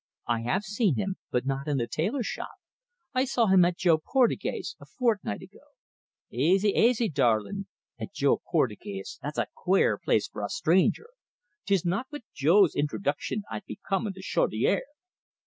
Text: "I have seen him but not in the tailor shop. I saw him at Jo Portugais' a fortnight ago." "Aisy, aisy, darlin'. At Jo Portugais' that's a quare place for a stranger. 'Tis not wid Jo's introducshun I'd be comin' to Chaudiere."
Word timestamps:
"I 0.25 0.41
have 0.41 0.63
seen 0.63 0.95
him 0.95 1.17
but 1.29 1.45
not 1.45 1.67
in 1.67 1.77
the 1.77 1.85
tailor 1.85 2.23
shop. 2.23 2.55
I 3.13 3.23
saw 3.23 3.45
him 3.45 3.63
at 3.65 3.77
Jo 3.77 3.99
Portugais' 3.99 4.75
a 4.79 4.87
fortnight 4.87 5.43
ago." 5.43 5.59
"Aisy, 6.33 6.73
aisy, 6.73 7.07
darlin'. 7.07 7.67
At 7.99 8.11
Jo 8.11 8.41
Portugais' 8.51 9.19
that's 9.21 9.37
a 9.37 9.45
quare 9.53 9.99
place 9.99 10.27
for 10.27 10.43
a 10.43 10.49
stranger. 10.49 11.09
'Tis 11.67 11.85
not 11.85 12.07
wid 12.11 12.23
Jo's 12.33 12.73
introducshun 12.75 13.43
I'd 13.51 13.65
be 13.67 13.77
comin' 13.87 14.13
to 14.13 14.23
Chaudiere." 14.23 14.87